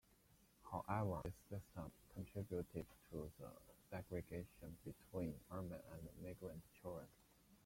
However, 0.71 1.21
this 1.51 1.61
system 1.63 1.91
contributed 2.15 2.65
to 3.11 3.29
the 3.37 3.47
segregation 3.91 4.75
between 4.83 5.35
urban 5.51 5.79
and 5.93 6.09
migrant 6.23 6.63
children. 6.81 7.05